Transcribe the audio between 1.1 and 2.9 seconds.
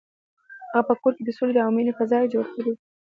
کې د سولې او مینې فضا جوړه کړې وه.